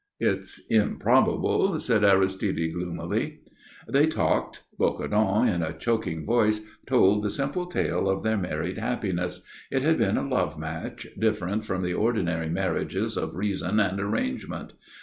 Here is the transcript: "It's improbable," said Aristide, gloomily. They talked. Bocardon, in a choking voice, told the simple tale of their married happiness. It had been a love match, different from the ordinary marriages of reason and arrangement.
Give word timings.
"It's 0.19 0.65
improbable," 0.65 1.77
said 1.77 2.03
Aristide, 2.03 2.73
gloomily. 2.73 3.41
They 3.87 4.07
talked. 4.07 4.63
Bocardon, 4.79 5.47
in 5.47 5.61
a 5.61 5.73
choking 5.77 6.25
voice, 6.25 6.61
told 6.87 7.21
the 7.21 7.29
simple 7.29 7.67
tale 7.67 8.09
of 8.09 8.23
their 8.23 8.35
married 8.39 8.79
happiness. 8.79 9.43
It 9.69 9.83
had 9.83 9.99
been 9.99 10.17
a 10.17 10.27
love 10.27 10.57
match, 10.57 11.05
different 11.19 11.65
from 11.65 11.83
the 11.83 11.93
ordinary 11.93 12.49
marriages 12.49 13.15
of 13.15 13.35
reason 13.35 13.79
and 13.79 13.99
arrangement. 13.99 14.73